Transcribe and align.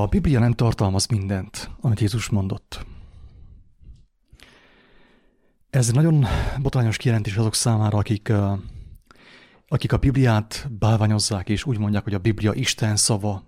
A 0.00 0.06
Biblia 0.06 0.38
nem 0.38 0.52
tartalmaz 0.52 1.06
mindent, 1.06 1.70
amit 1.80 2.00
Jézus 2.00 2.28
mondott. 2.28 2.86
Ez 5.70 5.90
nagyon 5.90 6.26
botrányos 6.60 6.96
kijelentés 6.96 7.36
azok 7.36 7.54
számára, 7.54 7.98
akik, 7.98 8.32
akik 9.68 9.92
a 9.92 9.96
Bibliát 9.96 10.68
bálványozzák, 10.78 11.48
és 11.48 11.64
úgy 11.64 11.78
mondják, 11.78 12.04
hogy 12.04 12.14
a 12.14 12.18
Biblia 12.18 12.54
Isten 12.54 12.96
szava, 12.96 13.42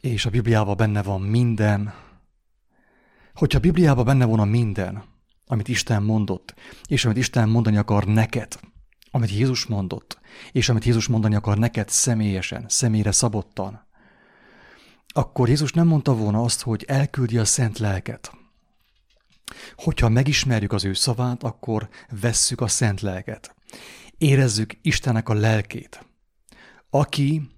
és 0.00 0.26
a 0.26 0.30
Bibliában 0.30 0.76
benne 0.76 1.02
van 1.02 1.20
minden. 1.20 1.94
Hogyha 3.34 3.58
a 3.58 3.62
Bibliában 3.62 4.04
benne 4.04 4.24
volna 4.24 4.44
minden, 4.44 5.04
amit 5.46 5.68
Isten 5.68 6.02
mondott, 6.02 6.54
és 6.86 7.04
amit 7.04 7.16
Isten 7.16 7.48
mondani 7.48 7.76
akar 7.76 8.04
neked, 8.04 8.60
amit 9.10 9.30
Jézus 9.30 9.66
mondott, 9.66 10.18
és 10.52 10.68
amit 10.68 10.84
Jézus 10.84 11.08
mondani 11.08 11.34
akar 11.34 11.58
neked 11.58 11.88
személyesen, 11.88 12.64
személyre 12.68 13.12
szabottan, 13.12 13.86
akkor 15.14 15.48
Jézus 15.48 15.72
nem 15.72 15.86
mondta 15.86 16.14
volna 16.14 16.42
azt, 16.42 16.62
hogy 16.62 16.84
elküldi 16.86 17.38
a 17.38 17.44
szent 17.44 17.78
lelket. 17.78 18.32
Hogyha 19.74 20.08
megismerjük 20.08 20.72
az 20.72 20.84
ő 20.84 20.92
szavát, 20.92 21.42
akkor 21.42 21.88
vesszük 22.20 22.60
a 22.60 22.68
szent 22.68 23.00
lelket. 23.00 23.54
Érezzük 24.18 24.78
Istennek 24.82 25.28
a 25.28 25.34
lelkét, 25.34 26.06
aki 26.90 27.50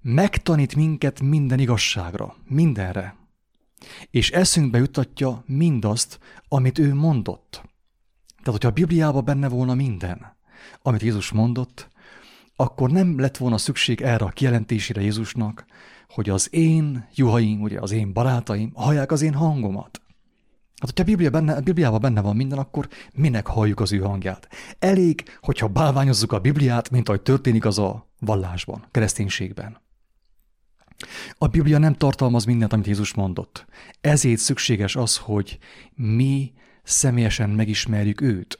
megtanít 0.00 0.74
minket 0.74 1.20
minden 1.20 1.58
igazságra, 1.58 2.36
mindenre, 2.44 3.16
és 4.10 4.30
eszünkbe 4.30 4.78
jutatja 4.78 5.42
mindazt, 5.46 6.18
amit 6.48 6.78
ő 6.78 6.94
mondott. 6.94 7.50
Tehát, 8.26 8.50
hogyha 8.60 8.68
a 8.68 8.72
Bibliában 8.72 9.24
benne 9.24 9.48
volna 9.48 9.74
minden, 9.74 10.36
amit 10.82 11.02
Jézus 11.02 11.30
mondott, 11.30 11.88
akkor 12.56 12.90
nem 12.90 13.20
lett 13.20 13.36
volna 13.36 13.58
szükség 13.58 14.00
erre 14.00 14.24
a 14.24 14.28
kijelentésére 14.28 15.00
Jézusnak, 15.00 15.64
hogy 16.14 16.30
az 16.30 16.54
én 16.54 17.08
juhaim, 17.14 17.62
ugye 17.62 17.80
az 17.80 17.90
én 17.90 18.12
barátaim 18.12 18.70
hallják 18.74 19.12
az 19.12 19.22
én 19.22 19.34
hangomat. 19.34 20.02
Hát, 20.76 20.90
hogyha 20.90 21.02
a, 21.02 21.04
Biblia 21.04 21.30
benne, 21.30 21.54
a 21.54 21.60
Bibliában 21.60 22.00
benne 22.00 22.20
van 22.20 22.36
minden, 22.36 22.58
akkor 22.58 22.88
minek 23.12 23.46
halljuk 23.46 23.80
az 23.80 23.92
ő 23.92 23.98
hangját? 23.98 24.48
Elég, 24.78 25.24
hogyha 25.40 25.68
bálványozzuk 25.68 26.32
a 26.32 26.38
Bibliát, 26.38 26.90
mint 26.90 27.08
ahogy 27.08 27.22
történik 27.22 27.64
az 27.64 27.78
a 27.78 28.08
vallásban, 28.18 28.86
kereszténységben. 28.90 29.80
A 31.38 31.46
Biblia 31.46 31.78
nem 31.78 31.94
tartalmaz 31.94 32.44
mindent, 32.44 32.72
amit 32.72 32.86
Jézus 32.86 33.14
mondott. 33.14 33.66
Ezért 34.00 34.40
szükséges 34.40 34.96
az, 34.96 35.16
hogy 35.16 35.58
mi 35.94 36.52
személyesen 36.82 37.50
megismerjük 37.50 38.20
őt. 38.20 38.58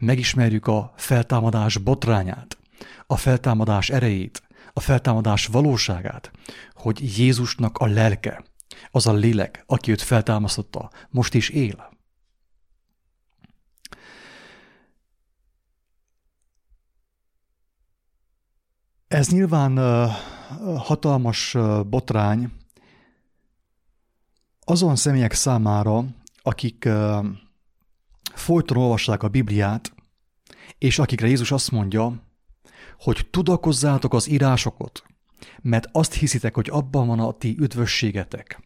Megismerjük 0.00 0.66
a 0.66 0.92
feltámadás 0.96 1.78
botrányát, 1.78 2.58
a 3.06 3.16
feltámadás 3.16 3.90
erejét, 3.90 4.45
a 4.76 4.80
feltámadás 4.80 5.46
valóságát, 5.46 6.30
hogy 6.72 7.18
Jézusnak 7.18 7.78
a 7.78 7.86
lelke, 7.86 8.44
az 8.90 9.06
a 9.06 9.12
lélek, 9.12 9.64
aki 9.66 9.90
őt 9.90 10.02
feltámasztotta, 10.02 10.90
most 11.10 11.34
is 11.34 11.48
él. 11.48 11.88
Ez 19.08 19.28
nyilván 19.28 19.78
hatalmas 20.76 21.56
botrány 21.86 22.52
azon 24.60 24.96
személyek 24.96 25.32
számára, 25.32 26.04
akik 26.42 26.88
folyton 28.34 28.76
olvassák 28.76 29.22
a 29.22 29.28
Bibliát, 29.28 29.92
és 30.78 30.98
akikre 30.98 31.26
Jézus 31.26 31.50
azt 31.50 31.70
mondja, 31.70 32.25
hogy 32.98 33.26
tudakozzátok 33.30 34.14
az 34.14 34.28
írásokat, 34.28 35.02
mert 35.62 35.88
azt 35.92 36.14
hiszitek, 36.14 36.54
hogy 36.54 36.68
abban 36.70 37.06
van 37.06 37.20
a 37.20 37.32
ti 37.32 37.56
üdvösségetek. 37.58 38.60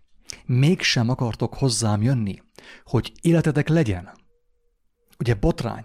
Mégsem 0.47 1.09
akartok 1.09 1.55
hozzám 1.55 2.03
jönni, 2.03 2.43
hogy 2.85 3.13
életetek 3.21 3.69
legyen. 3.69 4.11
Ugye 5.19 5.35
botrány. 5.35 5.85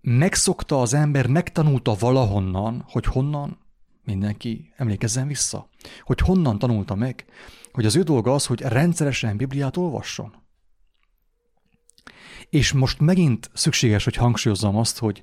Megszokta 0.00 0.80
az 0.80 0.94
ember, 0.94 1.26
megtanulta 1.26 1.94
valahonnan, 1.98 2.84
hogy 2.88 3.04
honnan, 3.04 3.58
mindenki 4.04 4.72
emlékezzen 4.76 5.26
vissza, 5.26 5.68
hogy 6.02 6.18
honnan 6.20 6.58
tanulta 6.58 6.94
meg, 6.94 7.24
hogy 7.72 7.86
az 7.86 7.96
ő 7.96 8.02
dolga 8.02 8.34
az, 8.34 8.46
hogy 8.46 8.60
rendszeresen 8.60 9.36
Bibliát 9.36 9.76
olvasson. 9.76 10.43
És 12.54 12.72
most 12.72 13.00
megint 13.00 13.50
szükséges, 13.52 14.04
hogy 14.04 14.16
hangsúlyozzam 14.16 14.76
azt, 14.76 14.98
hogy, 14.98 15.22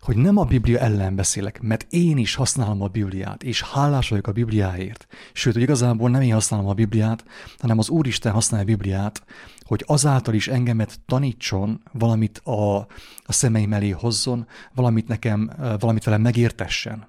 hogy 0.00 0.16
nem 0.16 0.36
a 0.36 0.44
Biblia 0.44 0.78
ellen 0.78 1.14
beszélek, 1.14 1.60
mert 1.60 1.86
én 1.90 2.16
is 2.16 2.34
használom 2.34 2.82
a 2.82 2.88
Bibliát, 2.88 3.42
és 3.42 3.62
hálás 3.62 4.08
vagyok 4.08 4.26
a 4.26 4.32
Bibliáért. 4.32 5.06
Sőt, 5.32 5.52
hogy 5.52 5.62
igazából 5.62 6.10
nem 6.10 6.20
én 6.20 6.32
használom 6.32 6.66
a 6.66 6.74
Bibliát, 6.74 7.24
hanem 7.58 7.78
az 7.78 7.88
Úristen 7.88 8.32
használja 8.32 8.66
a 8.66 8.68
Bibliát, 8.68 9.24
hogy 9.60 9.84
azáltal 9.86 10.34
is 10.34 10.48
engemet 10.48 11.00
tanítson, 11.06 11.82
valamit 11.92 12.38
a, 12.38 12.76
a 13.24 13.32
szemeim 13.32 13.72
elé 13.72 13.90
hozzon, 13.90 14.46
valamit 14.74 15.08
nekem, 15.08 15.50
valamit 15.78 16.04
velem 16.04 16.20
megértessen. 16.20 17.06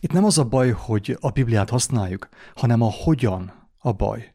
Itt 0.00 0.12
nem 0.12 0.24
az 0.24 0.38
a 0.38 0.44
baj, 0.44 0.70
hogy 0.70 1.16
a 1.20 1.30
Bibliát 1.30 1.70
használjuk, 1.70 2.28
hanem 2.54 2.82
a 2.82 2.90
hogyan 2.90 3.52
a 3.78 3.92
baj. 3.92 4.32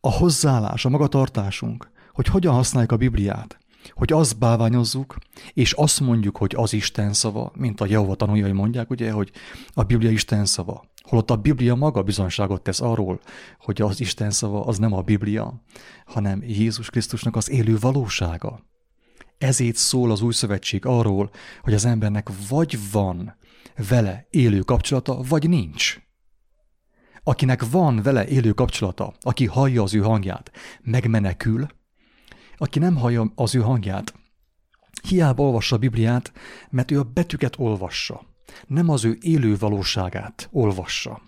A 0.00 0.10
hozzáállás, 0.10 0.84
a 0.84 0.88
magatartásunk, 0.88 1.92
hogy 2.14 2.26
hogyan 2.26 2.54
használjuk 2.54 2.92
a 2.92 2.96
Bibliát, 2.96 3.58
hogy 3.90 4.12
azt 4.12 4.38
bálványozzuk, 4.38 5.16
és 5.52 5.72
azt 5.72 6.00
mondjuk, 6.00 6.36
hogy 6.36 6.54
az 6.56 6.72
Isten 6.72 7.12
szava, 7.12 7.52
mint 7.54 7.80
a 7.80 7.86
Jehova 7.86 8.14
tanuljai 8.14 8.52
mondják, 8.52 8.90
ugye, 8.90 9.10
hogy 9.10 9.30
a 9.72 9.82
Biblia 9.82 10.10
Isten 10.10 10.44
szava. 10.44 10.84
Holott 11.02 11.30
a 11.30 11.36
Biblia 11.36 11.74
maga 11.74 12.02
bizonságot 12.02 12.62
tesz 12.62 12.80
arról, 12.80 13.20
hogy 13.58 13.82
az 13.82 14.00
Isten 14.00 14.30
szava 14.30 14.64
az 14.64 14.78
nem 14.78 14.92
a 14.92 15.02
Biblia, 15.02 15.62
hanem 16.06 16.42
Jézus 16.42 16.90
Krisztusnak 16.90 17.36
az 17.36 17.50
élő 17.50 17.78
valósága. 17.78 18.60
Ezért 19.38 19.76
szól 19.76 20.10
az 20.10 20.22
új 20.22 20.32
szövetség 20.32 20.86
arról, 20.86 21.30
hogy 21.62 21.74
az 21.74 21.84
embernek 21.84 22.30
vagy 22.48 22.78
van 22.92 23.36
vele 23.88 24.26
élő 24.30 24.58
kapcsolata, 24.58 25.20
vagy 25.28 25.48
nincs. 25.48 25.98
Akinek 27.22 27.70
van 27.70 28.02
vele 28.02 28.26
élő 28.26 28.52
kapcsolata, 28.52 29.14
aki 29.20 29.46
hallja 29.46 29.82
az 29.82 29.94
ő 29.94 30.00
hangját, 30.00 30.50
megmenekül, 30.82 31.66
aki 32.56 32.78
nem 32.78 32.96
hallja 32.96 33.32
az 33.34 33.54
ő 33.54 33.60
hangját, 33.60 34.14
hiába 35.08 35.42
olvassa 35.42 35.76
a 35.76 35.78
Bibliát, 35.78 36.32
mert 36.70 36.90
ő 36.90 36.98
a 36.98 37.04
betűket 37.04 37.58
olvassa, 37.58 38.26
nem 38.66 38.88
az 38.88 39.04
ő 39.04 39.18
élő 39.20 39.56
valóságát 39.56 40.48
olvassa. 40.52 41.22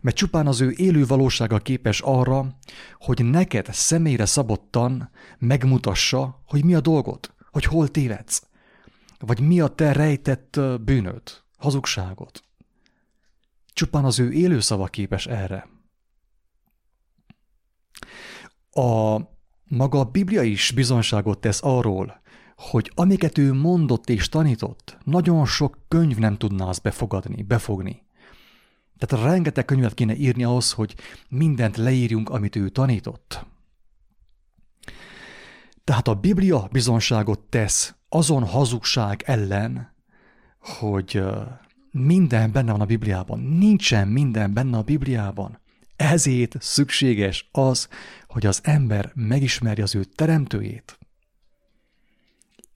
Mert 0.00 0.16
csupán 0.16 0.46
az 0.46 0.60
ő 0.60 0.70
élő 0.70 1.06
valósága 1.06 1.58
képes 1.58 2.00
arra, 2.00 2.56
hogy 2.98 3.24
neked 3.24 3.68
személyre 3.72 4.26
szabottan 4.26 5.10
megmutassa, 5.38 6.42
hogy 6.46 6.64
mi 6.64 6.74
a 6.74 6.80
dolgot, 6.80 7.34
hogy 7.50 7.64
hol 7.64 7.88
tévedsz, 7.88 8.46
vagy 9.18 9.40
mi 9.40 9.60
a 9.60 9.68
te 9.68 9.92
rejtett 9.92 10.60
bűnöd, 10.80 11.22
hazugságot. 11.58 12.42
Csupán 13.72 14.04
az 14.04 14.18
ő 14.18 14.32
élő 14.32 14.60
szava 14.60 14.86
képes 14.86 15.26
erre. 15.26 15.68
A 18.70 19.20
maga 19.68 19.98
a 19.98 20.04
Biblia 20.04 20.42
is 20.42 20.72
bizonságot 20.74 21.40
tesz 21.40 21.60
arról, 21.62 22.22
hogy 22.56 22.92
amiket 22.94 23.38
ő 23.38 23.52
mondott 23.52 24.08
és 24.08 24.28
tanított, 24.28 24.98
nagyon 25.04 25.46
sok 25.46 25.78
könyv 25.88 26.16
nem 26.16 26.36
tudná 26.36 26.66
azt 26.66 26.82
befogadni, 26.82 27.42
befogni. 27.42 28.02
Tehát 28.98 29.24
rengeteg 29.24 29.64
könyvet 29.64 29.94
kéne 29.94 30.16
írni 30.16 30.44
ahhoz, 30.44 30.72
hogy 30.72 30.94
mindent 31.28 31.76
leírjunk, 31.76 32.28
amit 32.28 32.56
ő 32.56 32.68
tanított. 32.68 33.46
Tehát 35.84 36.08
a 36.08 36.14
Biblia 36.14 36.68
bizonságot 36.72 37.40
tesz 37.40 37.94
azon 38.08 38.44
hazugság 38.44 39.22
ellen, 39.26 39.94
hogy 40.58 41.22
minden 41.90 42.52
benne 42.52 42.70
van 42.70 42.80
a 42.80 42.86
Bibliában. 42.86 43.40
Nincsen 43.40 44.08
minden 44.08 44.52
benne 44.54 44.76
a 44.76 44.82
Bibliában. 44.82 45.58
Ezért 46.10 46.56
szükséges 46.60 47.48
az, 47.52 47.88
hogy 48.26 48.46
az 48.46 48.60
ember 48.62 49.12
megismerje 49.14 49.82
az 49.82 49.94
ő 49.94 50.04
teremtőjét, 50.04 50.98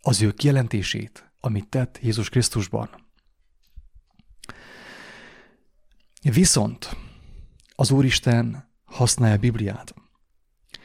az 0.00 0.22
ő 0.22 0.32
kijelentését, 0.32 1.30
amit 1.40 1.68
tett 1.68 1.98
Jézus 2.02 2.28
Krisztusban. 2.28 2.90
Viszont 6.22 6.96
az 7.74 7.90
Úristen 7.90 8.70
használja 8.84 9.34
a 9.34 9.38
Bibliát. 9.38 9.94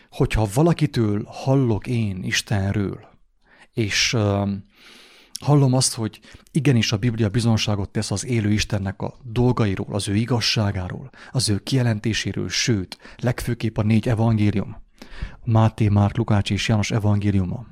Hogyha 0.09 0.49
valakitől 0.53 1.23
hallok 1.23 1.87
én 1.87 2.23
Istenről, 2.23 3.07
és 3.73 4.17
Hallom 5.43 5.73
azt, 5.73 5.93
hogy 5.93 6.19
igenis 6.51 6.91
a 6.91 6.97
Biblia 6.97 7.29
bizonságot 7.29 7.89
tesz 7.89 8.11
az 8.11 8.25
élő 8.25 8.51
Istennek 8.51 9.01
a 9.01 9.13
dolgairól, 9.23 9.93
az 9.93 10.07
ő 10.07 10.15
igazságáról, 10.15 11.09
az 11.31 11.49
ő 11.49 11.59
kijelentéséről, 11.59 12.49
sőt, 12.49 12.97
legfőképp 13.17 13.77
a 13.77 13.81
négy 13.81 14.07
evangélium, 14.07 14.81
Máté, 15.43 15.87
Márk, 15.87 16.17
Lukács 16.17 16.51
és 16.51 16.67
János 16.67 16.91
evangéliuma, 16.91 17.65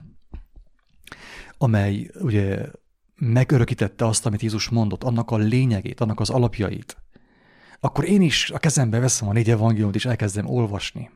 amely 1.58 2.12
ugye 2.20 2.66
megörökítette 3.16 4.06
azt, 4.06 4.26
amit 4.26 4.42
Jézus 4.42 4.70
mondott, 4.70 5.04
annak 5.04 5.32
a 5.32 5.38
lényegét, 5.38 6.02
annak 6.02 6.20
az 6.20 6.30
alapjait, 6.30 6.98
akkor 7.80 8.06
én 8.10 8.22
is 8.22 8.50
a 8.50 8.60
kezembe 8.60 9.00
veszem 9.00 9.28
a 9.28 9.34
négy 9.34 9.50
evangéliumot, 9.50 9.96
és 9.96 10.06
elkezdem 10.06 10.46
olvasni. 10.46 11.10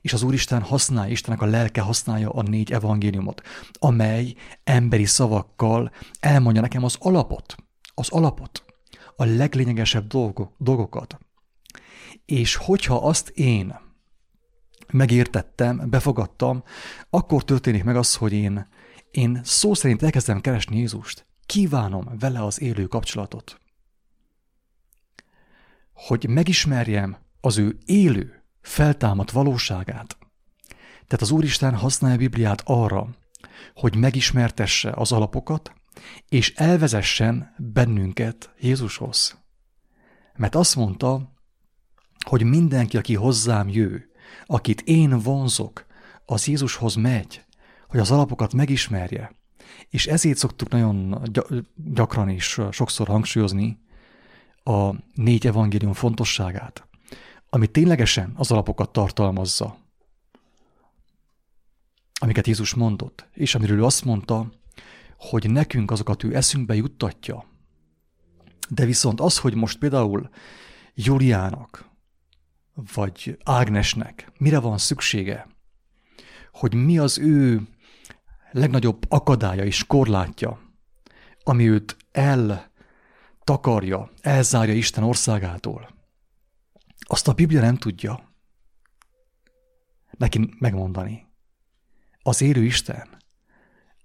És 0.00 0.12
az 0.12 0.22
Úristen 0.22 0.62
használja, 0.62 1.12
Istennek 1.12 1.42
a 1.42 1.46
lelke 1.46 1.80
használja 1.80 2.30
a 2.30 2.42
négy 2.42 2.72
evangéliumot, 2.72 3.42
amely 3.72 4.34
emberi 4.64 5.04
szavakkal 5.04 5.92
elmondja 6.20 6.60
nekem 6.60 6.84
az 6.84 6.96
alapot, 6.98 7.54
az 7.94 8.08
alapot, 8.08 8.64
a 9.16 9.24
leglényegesebb 9.24 10.06
dolgok, 10.06 10.54
dolgokat. 10.58 11.18
És 12.24 12.54
hogyha 12.54 12.96
azt 12.96 13.28
én 13.28 13.74
megértettem, 14.92 15.90
befogadtam, 15.90 16.62
akkor 17.10 17.44
történik 17.44 17.84
meg 17.84 17.96
az, 17.96 18.14
hogy 18.14 18.32
én, 18.32 18.68
én 19.10 19.40
szó 19.44 19.74
szerint 19.74 20.02
elkezdem 20.02 20.40
keresni 20.40 20.76
Jézust. 20.78 21.26
Kívánom 21.46 22.16
vele 22.18 22.44
az 22.44 22.60
élő 22.60 22.86
kapcsolatot. 22.86 23.60
Hogy 25.92 26.28
megismerjem 26.28 27.16
az 27.40 27.58
ő 27.58 27.78
élő, 27.84 28.39
feltámadt 28.60 29.30
valóságát. 29.30 30.18
Tehát 31.06 31.24
az 31.24 31.30
Úristen 31.30 31.74
használja 31.74 32.16
a 32.16 32.18
Bibliát 32.18 32.62
arra, 32.64 33.08
hogy 33.74 33.96
megismertesse 33.96 34.92
az 34.94 35.12
alapokat, 35.12 35.72
és 36.28 36.54
elvezessen 36.54 37.54
bennünket 37.58 38.54
Jézushoz. 38.58 39.38
Mert 40.36 40.54
azt 40.54 40.76
mondta, 40.76 41.32
hogy 42.26 42.42
mindenki, 42.42 42.96
aki 42.96 43.14
hozzám 43.14 43.68
jő, 43.68 44.10
akit 44.46 44.80
én 44.80 45.18
vonzok, 45.18 45.86
az 46.24 46.46
Jézushoz 46.46 46.94
megy, 46.94 47.44
hogy 47.88 48.00
az 48.00 48.10
alapokat 48.10 48.52
megismerje. 48.52 49.32
És 49.88 50.06
ezért 50.06 50.38
szoktuk 50.38 50.68
nagyon 50.68 51.22
gyakran 51.74 52.28
is 52.28 52.60
sokszor 52.70 53.06
hangsúlyozni 53.06 53.78
a 54.62 54.94
négy 55.14 55.46
evangélium 55.46 55.92
fontosságát, 55.92 56.88
ami 57.50 57.66
ténylegesen 57.66 58.32
az 58.36 58.50
alapokat 58.50 58.92
tartalmazza, 58.92 59.76
amiket 62.20 62.46
Jézus 62.46 62.74
mondott, 62.74 63.28
és 63.32 63.54
amiről 63.54 63.84
azt 63.84 64.04
mondta, 64.04 64.50
hogy 65.18 65.50
nekünk 65.50 65.90
azokat 65.90 66.22
ő 66.22 66.36
eszünkbe 66.36 66.74
juttatja. 66.74 67.44
De 68.68 68.84
viszont 68.84 69.20
az, 69.20 69.38
hogy 69.38 69.54
most 69.54 69.78
például 69.78 70.30
Juliának, 70.94 71.88
vagy 72.94 73.38
Ágnesnek 73.44 74.32
mire 74.38 74.58
van 74.58 74.78
szüksége, 74.78 75.46
hogy 76.52 76.74
mi 76.74 76.98
az 76.98 77.18
ő 77.18 77.68
legnagyobb 78.50 79.04
akadálya 79.08 79.64
és 79.64 79.86
korlátja, 79.86 80.60
ami 81.42 81.68
őt 81.68 81.96
eltakarja, 82.12 84.10
elzárja 84.20 84.74
Isten 84.74 85.04
országától. 85.04 85.99
Azt 87.12 87.28
a 87.28 87.32
Biblia 87.32 87.60
nem 87.60 87.76
tudja 87.76 88.34
neki 90.10 90.54
megmondani. 90.58 91.26
Az 92.22 92.40
élő 92.40 92.64
Isten, 92.64 93.08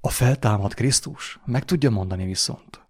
a 0.02 0.10
feltámad 0.10 0.74
Krisztus 0.74 1.40
meg 1.46 1.66
tudja 1.66 1.90
mondani 1.90 2.26
viszont. 2.26 2.88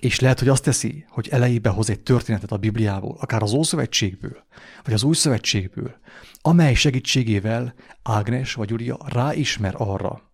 És 0.00 0.20
lehet, 0.20 0.38
hogy 0.38 0.48
azt 0.48 0.62
teszi, 0.62 1.06
hogy 1.08 1.28
elejébe 1.28 1.68
hoz 1.68 1.90
egy 1.90 2.00
történetet 2.02 2.52
a 2.52 2.56
Bibliából, 2.56 3.16
akár 3.20 3.42
az 3.42 3.52
Ószövetségből, 3.52 4.44
vagy 4.82 4.94
az 4.94 5.02
Új 5.02 5.14
Szövetségből, 5.14 5.98
amely 6.40 6.74
segítségével 6.74 7.74
Ágnes 8.02 8.54
vagy 8.54 8.70
Júlia 8.70 8.98
ráismer 9.06 9.74
arra, 9.76 10.32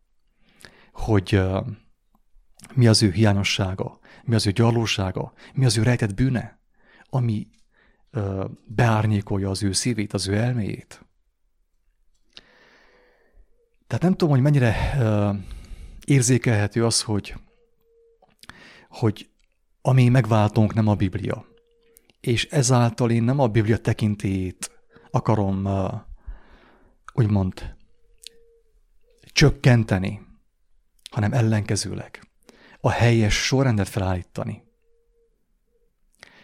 hogy 0.93 1.41
mi 2.75 2.87
az 2.87 3.03
ő 3.03 3.11
hiányossága, 3.11 3.99
mi 4.25 4.35
az 4.35 4.47
ő 4.47 4.51
gyarlósága, 4.51 5.33
mi 5.55 5.65
az 5.65 5.77
ő 5.77 5.83
rejtett 5.83 6.15
bűne, 6.15 6.61
ami 7.09 7.47
beárnyékolja 8.65 9.51
az 9.51 9.63
ő 9.63 9.73
szívét, 9.73 10.13
az 10.13 10.29
ő 10.29 10.37
elméjét. 10.37 11.05
Tehát 13.87 14.03
nem 14.03 14.13
tudom, 14.13 14.31
hogy 14.31 14.43
mennyire 14.43 14.75
érzékelhető 16.05 16.85
az, 16.85 17.03
hogy, 17.03 17.35
hogy 18.89 19.31
ami 19.83 20.09
megváltunk 20.09 20.75
nem 20.75 20.89
a 20.89 20.95
Biblia. 20.95 21.45
És 22.21 22.47
ezáltal 22.47 23.11
én 23.11 23.23
nem 23.23 23.39
a 23.39 23.49
Biblia 23.49 23.79
tekintélyét 23.79 24.71
akarom 25.11 25.69
úgymond 27.13 27.75
csökkenteni, 29.33 30.27
hanem 31.11 31.33
ellenkezőleg 31.33 32.31
a 32.81 32.91
helyes 32.91 33.35
sorrendet 33.35 33.89
felállítani. 33.89 34.65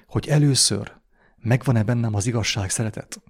Hogy 0.07 0.29
először 0.29 0.98
megvan-e 1.41 1.83
bennem 1.83 2.15
az 2.15 2.27
igazság 2.27 2.71
szeretet? 2.71 3.23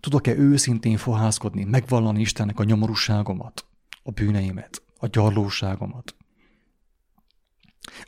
Tudok-e 0.00 0.34
őszintén 0.36 0.96
fohászkodni, 0.96 1.64
megvallani 1.64 2.20
Istennek 2.20 2.58
a 2.58 2.64
nyomorúságomat, 2.64 3.66
a 4.02 4.10
bűneimet, 4.10 4.82
a 4.98 5.06
gyarlóságomat? 5.06 6.16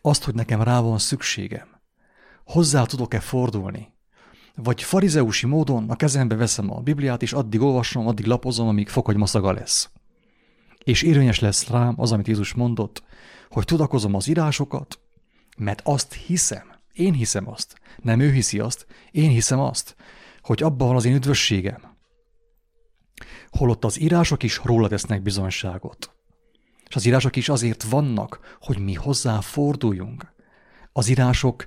Azt, 0.00 0.25
hogy 0.25 0.34
nekem 0.34 0.62
rá 0.62 0.81
van 0.81 0.98
szükségem. 0.98 1.69
Hozzá 2.44 2.84
tudok-e 2.84 3.20
fordulni? 3.20 3.92
Vagy 4.54 4.82
farizeusi 4.82 5.46
módon 5.46 5.90
a 5.90 5.96
kezembe 5.96 6.34
veszem 6.34 6.70
a 6.70 6.80
Bibliát, 6.80 7.22
és 7.22 7.32
addig 7.32 7.60
olvasom, 7.60 8.06
addig 8.06 8.26
lapozom, 8.26 8.69
amíg 8.69 8.88
fokhagymaszhaga 8.88 9.52
lesz. 9.52 9.90
És 10.84 11.02
érvényes 11.02 11.40
lesz 11.40 11.69
rám 11.69 11.94
az, 11.96 12.12
amit 12.12 12.26
Jézus 12.26 12.54
mondott, 12.54 13.02
hogy 13.48 13.64
tudakozom 13.64 14.14
az 14.14 14.26
írásokat, 14.26 14.98
mert 15.56 15.80
azt 15.84 16.12
hiszem, 16.12 16.74
én 16.94 17.12
hiszem 17.12 17.49
azt, 17.49 17.81
nem 18.02 18.20
ő 18.20 18.32
hiszi 18.32 18.58
azt, 18.58 18.87
én 19.11 19.29
hiszem 19.29 19.61
azt, 19.61 19.96
hogy 20.41 20.62
abban 20.62 20.87
van 20.87 20.96
az 20.96 21.05
én 21.05 21.14
üdvösségem. 21.14 21.96
Holott 23.50 23.85
az 23.85 24.00
írások 24.00 24.43
is 24.43 24.61
róla 24.64 24.88
tesznek 24.88 25.23
bizonyságot. 25.23 26.14
És 26.88 26.96
az 26.96 27.06
írások 27.06 27.37
is 27.37 27.49
azért 27.49 27.82
vannak, 27.82 28.56
hogy 28.61 28.79
mi 28.79 28.94
hozzá 28.94 29.41
forduljunk. 29.41 30.32
Az 30.93 31.08
írások, 31.08 31.67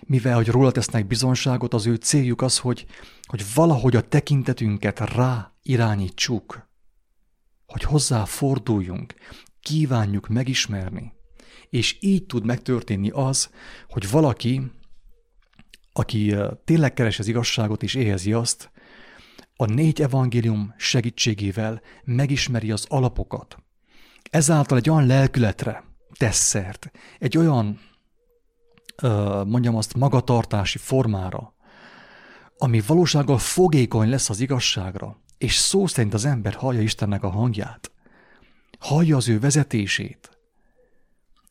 mivel 0.00 0.34
hogy 0.34 0.48
róla 0.48 0.70
tesznek 0.70 1.06
bizonságot, 1.06 1.74
az 1.74 1.86
ő 1.86 1.94
céljuk 1.94 2.42
az, 2.42 2.58
hogy, 2.58 2.86
hogy 3.26 3.44
valahogy 3.54 3.96
a 3.96 4.08
tekintetünket 4.08 5.00
rá 5.00 5.52
irányítsuk. 5.62 6.68
Hogy 7.66 7.82
hozzá 7.82 8.24
forduljunk, 8.24 9.14
kívánjuk 9.60 10.28
megismerni. 10.28 11.17
És 11.70 11.96
így 12.00 12.26
tud 12.26 12.44
megtörténni 12.44 13.10
az, 13.10 13.50
hogy 13.88 14.10
valaki, 14.10 14.62
aki 15.92 16.34
tényleg 16.64 16.92
keres 16.92 17.18
az 17.18 17.26
igazságot 17.26 17.82
és 17.82 17.94
éhezi 17.94 18.32
azt, 18.32 18.70
a 19.56 19.64
négy 19.64 20.00
evangélium 20.00 20.74
segítségével 20.76 21.80
megismeri 22.04 22.70
az 22.70 22.86
alapokat, 22.88 23.56
ezáltal 24.30 24.78
egy 24.78 24.90
olyan 24.90 25.06
lelkületre 25.06 25.84
tesz 26.12 26.38
szert, 26.38 26.90
egy 27.18 27.38
olyan, 27.38 27.80
mondjam 29.46 29.76
azt, 29.76 29.94
magatartási 29.94 30.78
formára, 30.78 31.54
ami 32.58 32.80
valósággal 32.86 33.38
fogékony 33.38 34.08
lesz 34.08 34.30
az 34.30 34.40
igazságra, 34.40 35.16
és 35.38 35.54
szó 35.54 35.86
szerint 35.86 36.14
az 36.14 36.24
ember 36.24 36.54
hallja 36.54 36.80
Istennek 36.80 37.22
a 37.22 37.30
hangját, 37.30 37.92
hallja 38.78 39.16
az 39.16 39.28
ő 39.28 39.38
vezetését, 39.38 40.37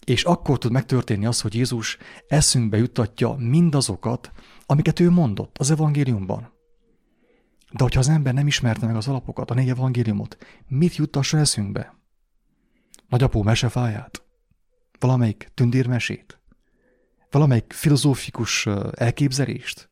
és 0.10 0.24
akkor 0.24 0.58
tud 0.58 0.72
megtörténni 0.72 1.26
az, 1.26 1.42
hogy 1.42 1.56
Jézus 1.56 1.98
eszünkbe 2.28 2.78
juttatja 2.78 3.36
mindazokat, 3.38 4.32
amiket 4.66 5.00
ő 5.00 5.10
mondott 5.10 5.58
az 5.58 5.72
evangéliumban. 5.72 6.54
De 7.72 7.84
hogyha 7.84 8.00
az 8.00 8.10
ember 8.10 8.34
nem 8.34 8.48
ismerte 8.48 8.86
meg 8.86 8.96
az 8.96 9.08
alapokat, 9.08 9.52
a 9.52 9.54
négy 9.54 9.70
evangéliumot, 9.70 10.38
mit 10.68 10.96
juttassa 10.96 11.38
eszünkbe? 11.38 11.96
nagyapó 13.10 13.44
mesefáját, 13.44 14.26
valamelyik 15.00 15.52
tündérmesét, 15.54 16.42
valamelyik 17.32 17.74
filozófikus 17.74 18.66
elképzelést, 18.92 19.90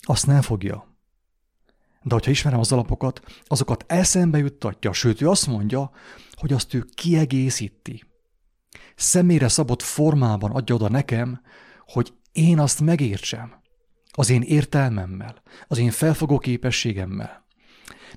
azt 0.00 0.26
nem 0.26 0.42
fogja. 0.42 0.89
De 2.02 2.14
hogyha 2.14 2.30
ismerem 2.30 2.58
az 2.58 2.72
alapokat, 2.72 3.20
azokat 3.44 3.84
eszembe 3.86 4.38
juttatja, 4.38 4.92
sőt, 4.92 5.20
ő 5.20 5.28
azt 5.28 5.46
mondja, 5.46 5.90
hogy 6.32 6.52
azt 6.52 6.74
ő 6.74 6.84
kiegészíti. 6.94 8.04
Személyre 8.96 9.48
szabott 9.48 9.82
formában 9.82 10.50
adja 10.50 10.74
oda 10.74 10.88
nekem, 10.88 11.40
hogy 11.86 12.12
én 12.32 12.58
azt 12.58 12.80
megértsem. 12.80 13.58
Az 14.12 14.30
én 14.30 14.42
értelmemmel, 14.42 15.42
az 15.66 15.78
én 15.78 15.90
felfogó 15.90 16.38
képességemmel 16.38 17.40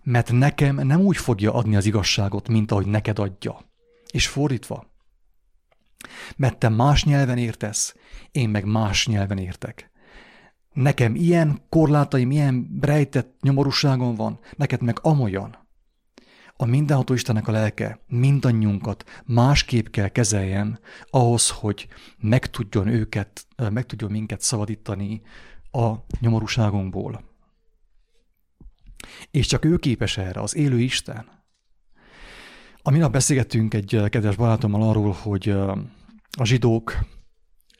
mert 0.04 0.32
nekem 0.32 0.76
nem 0.76 1.00
úgy 1.00 1.18
fogja 1.18 1.54
adni 1.54 1.76
az 1.76 1.86
igazságot, 1.86 2.48
mint 2.48 2.72
ahogy 2.72 2.86
neked 2.86 3.20
adja. 3.20 3.72
És 4.12 4.28
fordítva. 4.28 4.92
Mert 6.36 6.58
te 6.58 6.70
más 6.70 7.04
nyelven 7.04 7.38
értesz, 7.38 7.96
én 8.32 8.50
meg 8.50 8.66
más 8.66 9.08
nyelven 9.08 9.38
értek. 9.38 9.92
Nekem 10.74 11.16
ilyen 11.16 11.62
korlátaim, 11.70 12.32
ilyen 12.32 12.78
rejtett 12.82 13.38
nyomorúságom 13.42 14.16
van, 14.16 14.40
neked 14.56 14.82
meg 14.82 14.98
amolyan. 15.02 15.62
a 16.58 16.66
mindenható 16.66 17.14
Istennek 17.14 17.48
a 17.48 17.52
lelke 17.52 18.00
mindannyiunkat 18.08 19.24
másképp 19.26 19.88
kell 19.88 20.08
kezeljen 20.08 20.80
ahhoz, 21.10 21.50
hogy 21.50 21.88
meg 22.20 22.50
tudjon 22.50 22.88
őket, 22.88 23.46
meg 23.70 23.86
tudjon 23.86 24.12
minket 24.12 24.42
szabadítani 24.42 25.22
a 25.72 25.94
nyomorúságunkból. 26.20 27.24
És 29.32 29.48
csak 29.48 29.66
ő 29.66 29.78
képes 29.78 30.18
erre, 30.18 30.42
az 30.42 30.56
élő 30.56 30.80
Isten. 30.80 31.26
A 32.82 32.92
minap 32.92 33.12
beszélgettünk 33.12 33.74
egy 33.74 34.02
kedves 34.10 34.36
barátommal 34.36 34.90
arról, 34.90 35.12
hogy 35.12 35.50
a 36.38 36.46
zsidók, 36.46 36.98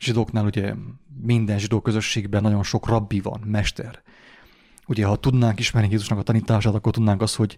zsidóknál 0.04 0.46
ugye 0.46 0.74
minden 1.22 1.60
zsidó 1.60 1.82
közösségben 1.82 2.42
nagyon 2.42 2.64
sok 2.64 2.88
rabbi 2.88 3.20
van, 3.20 3.42
mester. 3.46 4.02
Ugye, 4.88 5.06
ha 5.06 5.16
tudnánk 5.16 5.60
ismerni 5.60 5.90
Jézusnak 5.90 6.20
a 6.20 6.24
tanítását, 6.24 6.74
akkor 6.74 6.92
tudnánk 6.92 7.22
azt, 7.22 7.36
hogy, 7.36 7.58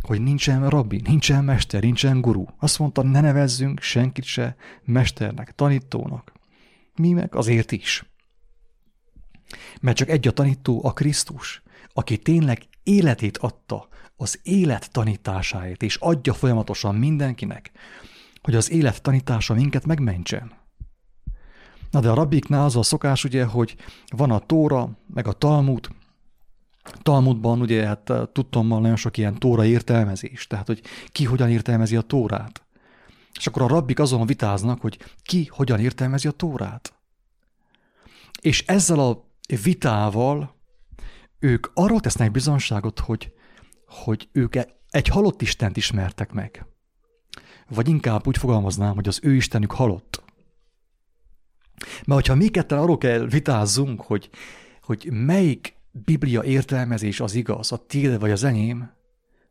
hogy 0.00 0.20
nincsen 0.20 0.68
rabbi, 0.68 1.00
nincsen 1.04 1.44
mester, 1.44 1.82
nincsen 1.82 2.20
guru. 2.20 2.44
Azt 2.58 2.78
mondta, 2.78 3.02
ne 3.02 3.20
nevezzünk 3.20 3.80
senkit 3.80 4.24
se 4.24 4.56
mesternek, 4.84 5.54
tanítónak. 5.54 6.32
Mi 6.96 7.12
meg 7.12 7.34
azért 7.34 7.72
is. 7.72 8.04
Mert 9.80 9.96
csak 9.96 10.08
egy 10.08 10.28
a 10.28 10.32
tanító, 10.32 10.84
a 10.84 10.92
Krisztus, 10.92 11.62
aki 11.92 12.18
tényleg 12.18 12.68
életét 12.82 13.38
adta 13.38 13.88
az 14.16 14.40
élet 14.42 14.92
tanításáért, 14.92 15.82
és 15.82 15.96
adja 15.96 16.34
folyamatosan 16.34 16.94
mindenkinek, 16.94 17.70
hogy 18.42 18.54
az 18.54 18.70
élet 18.70 19.02
tanítása 19.02 19.54
minket 19.54 19.86
megmentsen. 19.86 20.59
Na 21.90 22.00
de 22.00 22.10
a 22.10 22.14
rabbiknál 22.14 22.64
az 22.64 22.76
a 22.76 22.82
szokás 22.82 23.24
ugye, 23.24 23.44
hogy 23.44 23.76
van 24.08 24.30
a 24.30 24.38
Tóra, 24.38 24.90
meg 25.06 25.26
a 25.26 25.32
Talmud, 25.32 25.88
Talmudban 27.02 27.60
ugye 27.60 27.86
hát 27.86 28.12
tudtam 28.32 28.66
nagyon 28.66 28.96
sok 28.96 29.16
ilyen 29.16 29.38
Tóra 29.38 29.64
értelmezés, 29.64 30.46
tehát 30.46 30.66
hogy 30.66 30.82
ki 31.08 31.24
hogyan 31.24 31.50
értelmezi 31.50 31.96
a 31.96 32.00
Tórát. 32.00 32.64
És 33.38 33.46
akkor 33.46 33.62
a 33.62 33.66
rabbik 33.66 33.98
azon 33.98 34.26
vitáznak, 34.26 34.80
hogy 34.80 34.98
ki 35.22 35.48
hogyan 35.50 35.80
értelmezi 35.80 36.28
a 36.28 36.30
Tórát. 36.30 36.94
És 38.40 38.64
ezzel 38.66 38.98
a 38.98 39.24
vitával 39.62 40.54
ők 41.38 41.66
arról 41.74 42.00
tesznek 42.00 42.30
bizonságot, 42.30 42.98
hogy, 42.98 43.32
hogy 43.86 44.28
ők 44.32 44.54
egy 44.90 45.08
halott 45.08 45.42
Istent 45.42 45.76
ismertek 45.76 46.32
meg. 46.32 46.66
Vagy 47.68 47.88
inkább 47.88 48.26
úgy 48.26 48.38
fogalmaznám, 48.38 48.94
hogy 48.94 49.08
az 49.08 49.20
ő 49.22 49.34
Istenük 49.34 49.72
halott. 49.72 50.22
Mert 51.80 52.20
hogyha 52.20 52.34
mi 52.34 52.48
ketten 52.48 52.78
arról 52.78 52.98
kell 52.98 53.26
vitázzunk, 53.26 54.00
hogy, 54.00 54.30
hogy 54.82 55.08
melyik 55.12 55.74
Biblia 55.90 56.42
értelmezés 56.42 57.20
az 57.20 57.34
igaz, 57.34 57.72
a 57.72 57.86
tiéd 57.86 58.18
vagy 58.18 58.30
az 58.30 58.44
enyém, 58.44 58.90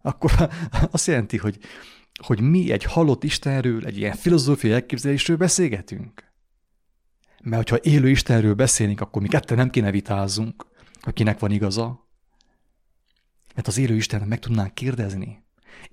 akkor 0.01 0.31
azt 0.91 1.07
jelenti, 1.07 1.37
hogy, 1.37 1.57
hogy 2.23 2.41
mi 2.41 2.71
egy 2.71 2.83
halott 2.83 3.23
Istenről, 3.23 3.85
egy 3.85 3.97
ilyen 3.97 4.15
filozófiai 4.15 4.73
elképzelésről 4.73 5.37
beszélgetünk. 5.37 6.27
Mert 7.43 7.69
hogyha 7.69 7.89
élő 7.91 8.09
Istenről 8.09 8.53
beszélünk, 8.53 9.01
akkor 9.01 9.21
mi 9.21 9.27
ketten 9.27 9.57
nem 9.57 9.69
kéne 9.69 9.91
vitázzunk, 9.91 10.65
hogy 11.01 11.13
kinek 11.13 11.39
van 11.39 11.51
igaza. 11.51 12.07
Mert 13.55 13.67
az 13.67 13.77
élő 13.77 13.95
Isten 13.95 14.27
meg 14.27 14.39
tudnánk 14.39 14.73
kérdezni, 14.73 15.43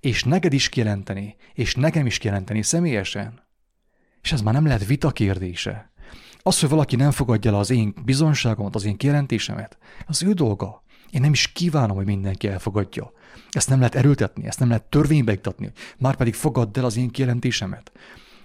és 0.00 0.24
neked 0.24 0.52
is 0.52 0.68
kijelenteni, 0.68 1.36
és 1.54 1.74
nekem 1.74 2.06
is 2.06 2.18
kijelenteni 2.18 2.62
személyesen. 2.62 3.44
És 4.22 4.32
ez 4.32 4.40
már 4.40 4.54
nem 4.54 4.66
lehet 4.66 4.86
vita 4.86 5.10
kérdése. 5.10 5.92
Az, 6.46 6.60
hogy 6.60 6.68
valaki 6.68 6.96
nem 6.96 7.10
fogadja 7.10 7.50
el 7.50 7.58
az 7.58 7.70
én 7.70 7.94
bizonságomat, 8.04 8.74
az 8.74 8.84
én 8.84 8.96
kijelentésemet, 8.96 9.78
az 10.06 10.22
ő 10.22 10.32
dolga. 10.32 10.82
Én 11.10 11.20
nem 11.20 11.32
is 11.32 11.52
kívánom, 11.52 11.96
hogy 11.96 12.04
mindenki 12.06 12.48
elfogadja. 12.48 13.12
Ezt 13.50 13.68
nem 13.68 13.78
lehet 13.78 13.94
erőltetni, 13.94 14.46
ezt 14.46 14.58
nem 14.58 14.68
lehet 14.68 14.84
törvénybe 14.84 15.32
iktatni. 15.32 15.72
Már 15.98 16.16
pedig 16.16 16.34
fogadd 16.34 16.78
el 16.78 16.84
az 16.84 16.96
én 16.96 17.10
kijelentésemet. 17.10 17.92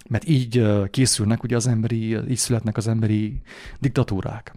Mert 0.09 0.27
így 0.27 0.65
készülnek 0.89 1.43
ugye 1.43 1.55
az 1.55 1.67
emberi, 1.67 2.29
így 2.29 2.37
születnek 2.37 2.77
az 2.77 2.87
emberi 2.87 3.41
diktatúrák. 3.79 4.55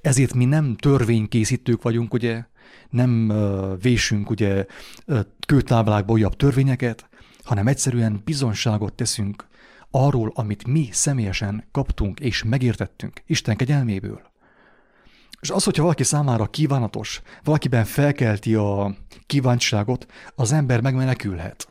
Ezért 0.00 0.34
mi 0.34 0.44
nem 0.44 0.76
törvénykészítők 0.76 1.82
vagyunk, 1.82 2.14
ugye, 2.14 2.44
nem 2.90 3.32
vésünk 3.80 4.30
ugye 4.30 4.66
kőtáblákba 5.46 6.12
újabb 6.12 6.36
törvényeket, 6.36 7.08
hanem 7.44 7.66
egyszerűen 7.66 8.20
bizonságot 8.24 8.92
teszünk 8.92 9.50
arról, 9.94 10.32
amit 10.34 10.66
mi 10.66 10.88
személyesen 10.92 11.68
kaptunk 11.72 12.20
és 12.20 12.42
megértettünk 12.42 13.22
Isten 13.26 13.56
kegyelméből. 13.56 14.30
És 15.40 15.50
az, 15.50 15.64
hogyha 15.64 15.82
valaki 15.82 16.02
számára 16.02 16.46
kívánatos, 16.46 17.22
valakiben 17.44 17.84
felkelti 17.84 18.54
a 18.54 18.96
kíváncsiságot, 19.26 20.06
az 20.34 20.52
ember 20.52 20.80
megmenekülhet. 20.80 21.68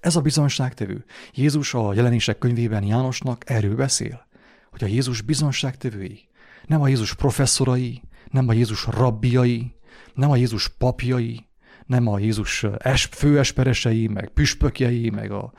Ez 0.00 0.16
a 0.16 0.20
bizonságtevő. 0.20 1.04
Jézus 1.32 1.74
a 1.74 1.94
jelenések 1.94 2.38
könyvében 2.38 2.84
Jánosnak 2.84 3.50
erről 3.50 3.76
beszél, 3.76 4.26
hogy 4.70 4.84
a 4.84 4.86
Jézus 4.86 5.20
bizonságtevői, 5.20 6.28
nem 6.66 6.80
a 6.80 6.88
Jézus 6.88 7.14
professzorai, 7.14 8.02
nem 8.30 8.48
a 8.48 8.52
Jézus 8.52 8.86
rabbiai, 8.86 9.74
nem 10.14 10.30
a 10.30 10.36
Jézus 10.36 10.68
papjai, 10.68 11.46
nem 11.86 12.06
a 12.06 12.18
Jézus 12.18 12.66
főesperesei, 13.10 14.06
meg 14.06 14.28
püspökjei, 14.28 15.10
meg 15.10 15.30
a 15.30 15.52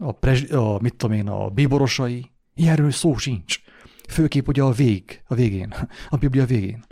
a, 0.00 0.12
prez, 0.12 0.52
a 0.52 0.78
mit 0.80 0.94
tudom 0.96 1.16
én, 1.16 1.28
a 1.28 1.48
bíborosai, 1.48 2.30
ilyenről 2.54 2.90
szó 2.90 3.16
sincs. 3.16 3.60
Főképp 4.08 4.48
ugye 4.48 4.62
a 4.62 4.72
vég, 4.72 5.22
a 5.26 5.34
végén, 5.34 5.74
a 6.08 6.16
Biblia 6.16 6.46
végén, 6.46 6.84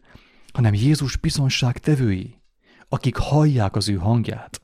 hanem 0.53 0.75
Jézus 0.75 1.17
bizonság 1.17 1.79
tevői, 1.79 2.41
akik 2.88 3.17
hallják 3.17 3.77
az 3.77 3.88
ő 3.88 3.95
hangját. 3.95 4.62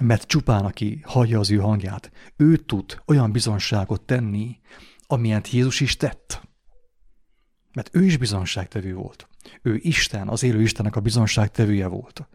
Mert 0.00 0.26
csupán 0.26 0.64
aki 0.64 1.00
hallja 1.04 1.38
az 1.38 1.50
ő 1.50 1.56
hangját, 1.56 2.10
ő 2.36 2.56
tud 2.56 3.02
olyan 3.06 3.32
bizonságot 3.32 4.02
tenni, 4.02 4.58
amilyent 5.06 5.50
Jézus 5.50 5.80
is 5.80 5.96
tett. 5.96 6.48
Mert 7.72 7.90
ő 7.92 8.04
is 8.04 8.16
bizonságtevő 8.16 8.94
volt. 8.94 9.28
Ő 9.62 9.78
Isten, 9.82 10.28
az 10.28 10.42
élő 10.42 10.62
Istennek 10.62 10.96
a 10.96 11.00
bizonságtevője 11.00 11.86
volt. 11.86 12.28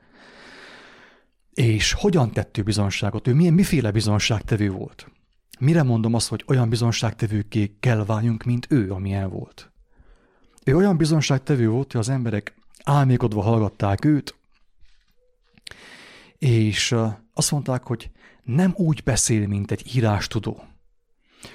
És 1.56 1.94
hogyan 1.94 2.32
tett 2.32 2.58
ő 2.58 2.64
bizonságot? 2.64 3.28
Ő 3.28 3.34
milyen, 3.34 3.54
miféle 3.54 3.92
bizonságtevő 3.92 4.72
volt? 4.72 5.12
Mire 5.60 5.84
mondom 5.84 6.14
azt, 6.14 6.28
hogy 6.28 6.44
olyan 6.48 6.70
bizonságtevőké 6.70 7.76
kell 7.80 8.06
váljunk, 8.06 8.44
mint 8.44 8.68
ő, 8.70 8.92
amilyen 8.92 9.30
volt? 9.30 9.72
Ő 10.64 10.76
olyan 10.76 10.98
bizonságtevő 10.98 11.70
volt, 11.70 11.92
hogy 11.92 12.02
az 12.02 12.10
emberek 12.10 12.56
álmékodva 12.84 13.42
hallgatták 13.42 14.06
őt, 14.06 14.36
és 16.38 16.96
azt 17.34 17.52
mondták, 17.52 17.84
hogy 17.84 18.10
nem 18.44 18.74
úgy 18.76 19.04
beszél, 19.04 19.48
mint 19.48 19.72
egy 19.72 19.96
írástudó, 19.96 20.64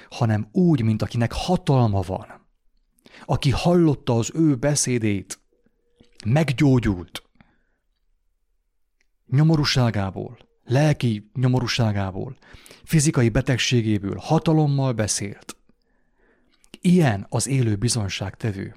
hanem 0.09 0.47
úgy, 0.51 0.81
mint 0.81 1.01
akinek 1.01 1.31
hatalma 1.31 2.01
van. 2.01 2.27
Aki 3.25 3.49
hallotta 3.49 4.17
az 4.17 4.31
ő 4.33 4.55
beszédét, 4.55 5.39
meggyógyult, 6.25 7.23
nyomorúságából, 9.31 10.37
lelki 10.63 11.31
nyomorúságából, 11.33 12.37
fizikai 12.83 13.29
betegségéből 13.29 14.17
hatalommal 14.17 14.93
beszélt. 14.93 15.55
Ilyen 16.81 17.25
az 17.29 17.47
élő 17.47 17.75
bizonságtevő. 17.75 18.75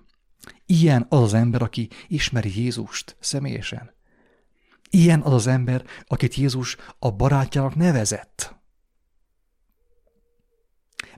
Ilyen 0.66 1.06
az 1.08 1.20
az 1.20 1.34
ember, 1.34 1.62
aki 1.62 1.88
ismeri 2.08 2.62
Jézust 2.62 3.16
személyesen. 3.20 3.94
Ilyen 4.90 5.20
az 5.20 5.32
az 5.32 5.46
ember, 5.46 5.84
akit 6.06 6.34
Jézus 6.34 6.76
a 6.99 7.11
barátjának 7.11 7.75
nevezett. 7.75 8.54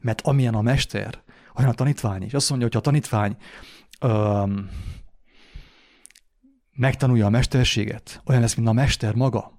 Mert 0.01 0.21
amilyen 0.21 0.55
a 0.55 0.63
mester, 0.63 1.23
olyan 1.55 1.71
a 1.71 1.75
tanítvány 1.75 2.23
is. 2.23 2.35
Azt 2.35 2.49
mondja, 2.49 2.67
hogy 2.67 2.77
a 2.77 2.81
tanítvány 2.81 3.37
öm, 4.01 4.71
megtanulja 6.77 7.27
a 7.27 7.31
mesterséget, 7.31 8.23
olyan 8.27 8.41
lesz, 8.41 8.55
mint 8.55 8.69
a 8.69 8.73
mester 8.73 9.15
maga. 9.15 9.53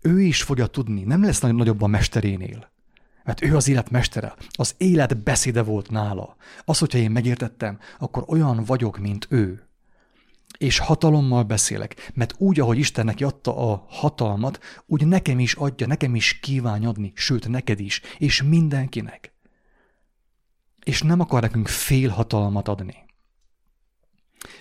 Ő 0.00 0.20
is 0.20 0.42
fogja 0.42 0.66
tudni, 0.66 1.02
nem 1.02 1.22
lesz 1.22 1.40
nagyobb 1.40 1.82
a 1.82 1.86
mesterénél. 1.86 2.72
Mert 3.24 3.42
ő 3.42 3.56
az 3.56 3.68
élet 3.68 3.90
mestere, 3.90 4.34
az 4.50 4.74
élet 4.78 5.22
beszéde 5.22 5.62
volt 5.62 5.90
nála. 5.90 6.36
Az, 6.64 6.78
hogyha 6.78 6.98
én 6.98 7.10
megértettem, 7.10 7.78
akkor 7.98 8.24
olyan 8.26 8.64
vagyok, 8.64 8.98
mint 8.98 9.26
ő. 9.30 9.68
És 10.58 10.78
hatalommal 10.78 11.42
beszélek, 11.42 12.10
mert 12.14 12.34
úgy, 12.38 12.60
ahogy 12.60 12.78
Isten 12.78 13.04
neki 13.04 13.24
adta 13.24 13.72
a 13.72 13.86
hatalmat, 13.88 14.60
úgy 14.86 15.06
nekem 15.06 15.38
is 15.38 15.54
adja, 15.54 15.86
nekem 15.86 16.14
is 16.14 16.38
kíván 16.38 16.84
adni, 16.84 17.12
sőt, 17.14 17.48
neked 17.48 17.80
is, 17.80 18.00
és 18.18 18.42
mindenkinek. 18.42 19.32
És 20.84 21.02
nem 21.02 21.20
akar 21.20 21.40
nekünk 21.40 21.68
fél 21.68 22.08
hatalmat 22.08 22.68
adni 22.68 23.03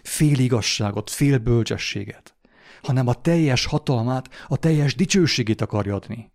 fél 0.03 0.39
igazságot, 0.39 1.09
fél 1.09 1.37
bölcsességet, 1.37 2.35
hanem 2.81 3.07
a 3.07 3.13
teljes 3.13 3.65
hatalmát, 3.65 4.29
a 4.47 4.57
teljes 4.57 4.95
dicsőségét 4.95 5.61
akarja 5.61 5.95
adni. 5.95 6.31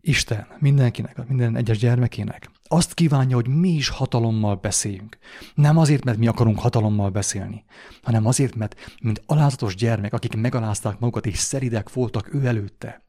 Isten 0.00 0.46
mindenkinek, 0.58 1.28
minden 1.28 1.56
egyes 1.56 1.78
gyermekének 1.78 2.50
azt 2.74 2.94
kívánja, 2.94 3.34
hogy 3.34 3.48
mi 3.48 3.68
is 3.68 3.88
hatalommal 3.88 4.54
beszéljünk. 4.54 5.18
Nem 5.54 5.78
azért, 5.78 6.04
mert 6.04 6.18
mi 6.18 6.26
akarunk 6.26 6.58
hatalommal 6.58 7.10
beszélni, 7.10 7.64
hanem 8.02 8.26
azért, 8.26 8.54
mert 8.54 8.94
mint 9.02 9.22
alázatos 9.26 9.74
gyermek, 9.74 10.12
akik 10.12 10.36
megalázták 10.36 10.98
magukat 10.98 11.26
és 11.26 11.38
szeridek 11.38 11.92
voltak 11.92 12.34
ő 12.34 12.46
előtte, 12.46 13.02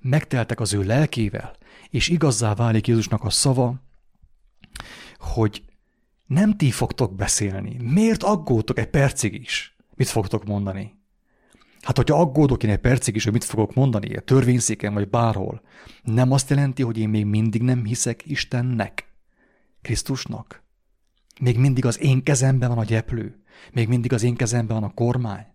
megteltek 0.00 0.60
az 0.60 0.72
ő 0.72 0.82
lelkével, 0.82 1.56
és 1.90 2.08
igazzá 2.08 2.54
válik 2.54 2.86
Jézusnak 2.86 3.24
a 3.24 3.30
szava, 3.30 3.74
hogy 5.18 5.62
nem 6.30 6.56
ti 6.56 6.70
fogtok 6.70 7.14
beszélni. 7.14 7.76
Miért 7.82 8.22
aggódtok 8.22 8.78
egy 8.78 8.90
percig 8.90 9.34
is? 9.34 9.76
Mit 9.94 10.08
fogtok 10.08 10.44
mondani? 10.44 10.98
Hát, 11.80 11.96
hogyha 11.96 12.20
aggódok 12.20 12.62
én 12.62 12.70
egy 12.70 12.78
percig 12.78 13.16
is, 13.16 13.24
hogy 13.24 13.32
mit 13.32 13.44
fogok 13.44 13.74
mondani, 13.74 14.16
a 14.16 14.20
törvényszéken 14.20 14.94
vagy 14.94 15.08
bárhol, 15.08 15.62
nem 16.02 16.32
azt 16.32 16.50
jelenti, 16.50 16.82
hogy 16.82 16.98
én 16.98 17.08
még 17.08 17.24
mindig 17.24 17.62
nem 17.62 17.84
hiszek 17.84 18.26
Istennek, 18.26 19.12
Krisztusnak. 19.82 20.62
Még 21.40 21.58
mindig 21.58 21.84
az 21.84 22.00
én 22.00 22.22
kezemben 22.22 22.68
van 22.68 22.78
a 22.78 22.84
gyeplő, 22.84 23.42
még 23.72 23.88
mindig 23.88 24.12
az 24.12 24.22
én 24.22 24.34
kezemben 24.34 24.80
van 24.80 24.90
a 24.90 24.94
kormány. 24.94 25.46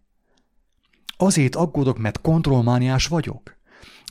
Azért 1.18 1.56
aggódok, 1.56 1.98
mert 1.98 2.22
kontrollmániás 2.22 3.08
vagyok. 3.08 3.58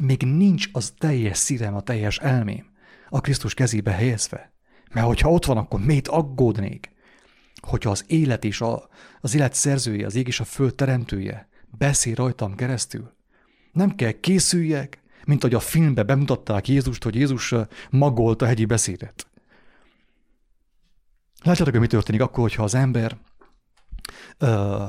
Még 0.02 0.22
nincs 0.22 0.68
az 0.72 0.94
teljes 0.98 1.38
szívem, 1.38 1.74
a 1.74 1.80
teljes 1.80 2.18
elmém 2.18 2.72
a 3.08 3.20
Krisztus 3.20 3.54
kezébe 3.54 3.90
helyezve. 3.90 4.53
Mert 4.94 5.06
hogyha 5.06 5.30
ott 5.30 5.44
van, 5.44 5.56
akkor 5.56 5.80
miért 5.80 6.08
aggódnék? 6.08 6.92
Hogyha 7.60 7.90
az 7.90 8.04
élet 8.06 8.44
és 8.44 8.60
a, 8.60 8.88
az 9.20 9.34
élet 9.34 9.54
szerzője, 9.54 10.06
az 10.06 10.14
ég 10.14 10.26
és 10.26 10.40
a 10.40 10.44
föld 10.44 10.74
teremtője 10.74 11.48
beszél 11.78 12.14
rajtam 12.14 12.54
keresztül. 12.54 13.12
Nem 13.72 13.94
kell 13.94 14.10
készüljek, 14.10 15.02
mint 15.24 15.42
hogy 15.42 15.54
a 15.54 15.60
filmbe 15.60 16.02
bemutatták 16.02 16.68
Jézust, 16.68 17.02
hogy 17.02 17.14
Jézus 17.14 17.54
magolt 17.90 18.42
a 18.42 18.46
hegyi 18.46 18.64
beszédet. 18.64 19.26
Látjátok, 21.42 21.72
hogy 21.72 21.82
mi 21.82 21.86
történik 21.86 22.20
akkor, 22.20 22.42
hogyha 22.42 22.62
az 22.62 22.74
ember 22.74 23.18
ö, 24.38 24.84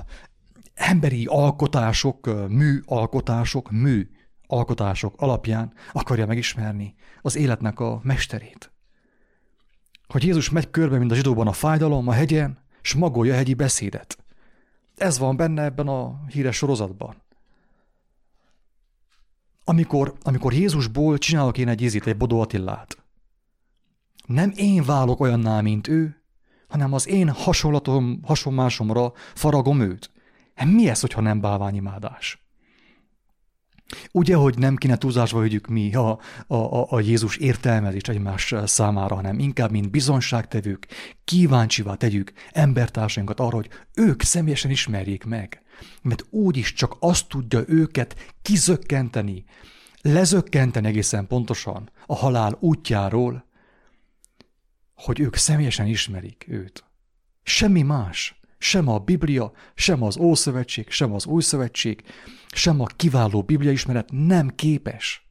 emberi 0.73 1.25
alkotások, 1.25 2.47
mű 2.49 2.81
alkotások, 2.85 3.71
mű 3.71 4.09
alkotások 4.47 5.21
alapján 5.21 5.73
akarja 5.91 6.25
megismerni 6.25 6.95
az 7.21 7.35
életnek 7.35 7.79
a 7.79 7.99
mesterét. 8.03 8.74
Hogy 10.07 10.23
Jézus 10.23 10.49
megy 10.49 10.69
körbe, 10.69 10.97
mint 10.97 11.11
a 11.11 11.15
zsidóban 11.15 11.47
a 11.47 11.53
fájdalom, 11.53 12.07
a 12.07 12.13
hegyen, 12.13 12.57
s 12.81 12.93
magolja 12.93 13.33
a 13.33 13.35
hegyi 13.35 13.53
beszédet. 13.53 14.17
Ez 14.95 15.17
van 15.17 15.35
benne 15.35 15.63
ebben 15.63 15.87
a 15.87 16.25
híres 16.27 16.55
sorozatban. 16.55 17.23
Amikor, 19.63 20.13
amikor 20.21 20.53
Jézusból 20.53 21.17
csinálok 21.17 21.57
én 21.57 21.67
egy 21.67 21.81
ízit, 21.81 22.07
egy 22.07 22.17
Bodó 22.17 22.41
Attillát, 22.41 22.97
nem 24.25 24.51
én 24.55 24.83
válok 24.83 25.19
olyanná, 25.19 25.61
mint 25.61 25.87
ő, 25.87 26.21
hanem 26.67 26.93
az 26.93 27.07
én 27.07 27.29
hasonlatom, 27.29 28.19
hasonlásomra 28.23 29.13
faragom 29.33 29.79
őt. 29.79 30.11
Hát 30.55 30.67
mi 30.67 30.89
ez, 30.89 30.99
hogyha 31.01 31.21
nem 31.21 31.41
bálványimádás? 31.41 32.44
Ugye, 34.11 34.35
hogy 34.35 34.57
nem 34.57 34.75
kéne 34.75 34.97
túlzásba 34.97 35.39
vigyük 35.39 35.67
mi 35.67 35.95
a, 35.95 36.19
a, 36.47 36.55
a, 36.55 36.87
a 36.89 36.99
Jézus 36.99 37.37
értelmezést 37.37 38.09
egymás 38.09 38.53
számára, 38.65 39.15
hanem 39.15 39.39
inkább, 39.39 39.71
mint 39.71 39.91
bizonságtevők, 39.91 40.87
kíváncsivá 41.23 41.95
tegyük 41.95 42.33
embertársainkat 42.51 43.39
arra, 43.39 43.55
hogy 43.55 43.69
ők 43.93 44.21
személyesen 44.21 44.71
ismerjék 44.71 45.23
meg. 45.23 45.61
Mert 46.01 46.25
úgyis 46.29 46.73
csak 46.73 46.95
azt 46.99 47.27
tudja 47.27 47.63
őket 47.67 48.33
kizökkenteni, 48.41 49.43
lezökkenteni 50.01 50.87
egészen 50.87 51.27
pontosan 51.27 51.89
a 52.05 52.15
halál 52.15 52.57
útjáról, 52.59 53.45
hogy 54.95 55.19
ők 55.19 55.35
személyesen 55.35 55.87
ismerik 55.87 56.45
őt. 56.47 56.83
Semmi 57.43 57.81
más. 57.81 58.39
Sem 58.65 58.87
a 58.87 58.99
Biblia, 58.99 59.51
sem 59.75 60.03
az 60.03 60.17
Ószövetség, 60.17 60.89
sem 60.89 61.13
az 61.13 61.25
Új 61.25 61.41
Szövetség, 61.41 62.03
sem 62.51 62.81
a 62.81 62.85
kiváló 62.85 63.43
Biblia 63.43 63.71
ismeret 63.71 64.09
nem 64.11 64.55
képes. 64.55 65.27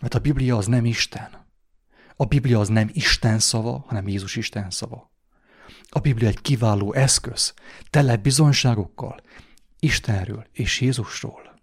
Mert 0.00 0.14
a 0.14 0.18
Biblia 0.18 0.56
az 0.56 0.66
nem 0.66 0.84
Isten. 0.84 1.46
A 2.16 2.24
Biblia 2.24 2.60
az 2.60 2.68
nem 2.68 2.90
Isten 2.92 3.38
szava, 3.38 3.84
hanem 3.86 4.08
Jézus 4.08 4.36
Isten 4.36 4.70
szava. 4.70 5.12
A 5.88 5.98
Biblia 5.98 6.28
egy 6.28 6.40
kiváló 6.40 6.92
eszköz, 6.92 7.54
tele 7.90 8.16
bizonságokkal, 8.16 9.20
Istenről 9.78 10.46
és 10.52 10.80
Jézusról. 10.80 11.60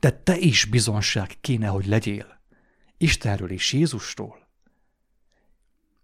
De 0.00 0.10
te 0.10 0.36
is 0.36 0.64
bizonság 0.64 1.36
kéne, 1.40 1.66
hogy 1.66 1.86
legyél. 1.86 2.40
Istenről 2.98 3.50
és 3.50 3.72
Jézusról. 3.72 4.39